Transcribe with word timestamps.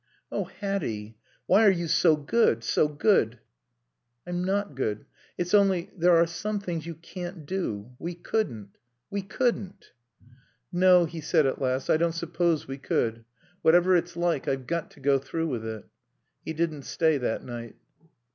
"Oh, 0.31 0.45
Hatty, 0.45 1.19
why 1.45 1.63
are 1.63 1.69
you 1.69 1.87
so 1.87 2.15
good, 2.15 2.63
so 2.63 2.87
good?" 2.87 3.37
"I'm 4.25 4.43
not 4.43 4.73
good. 4.73 5.05
It's 5.37 5.53
only 5.53 5.91
there 5.95 6.15
are 6.17 6.25
some 6.25 6.59
things 6.59 6.87
you 6.87 6.95
can't 6.95 7.45
do. 7.45 7.91
We 7.99 8.15
couldn't. 8.15 8.79
We 9.11 9.21
couldn't." 9.21 9.91
"No," 10.71 11.05
he 11.05 11.21
said 11.21 11.45
at 11.45 11.61
last. 11.61 11.87
"I 11.87 11.97
don't 11.97 12.13
suppose 12.13 12.67
we 12.67 12.79
could. 12.79 13.25
Whatever 13.61 13.95
it's 13.95 14.17
like 14.17 14.47
I've 14.47 14.65
got 14.65 14.89
to 14.89 14.99
go 14.99 15.19
through 15.19 15.49
with 15.49 15.63
it." 15.67 15.85
He 16.43 16.53
didn't 16.53 16.85
stay 16.85 17.19
that 17.19 17.43
night. 17.43 17.75